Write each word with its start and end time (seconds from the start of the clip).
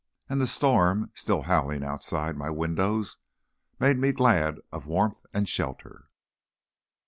And 0.27 0.41
the 0.41 0.47
storm, 0.47 1.11
still 1.13 1.43
howling 1.43 1.83
outside 1.83 2.35
my 2.35 2.49
windows, 2.49 3.17
made 3.79 3.99
me 3.99 4.11
glad 4.11 4.57
of 4.71 4.87
warmth 4.87 5.23
and 5.31 5.47
shelter. 5.47 6.09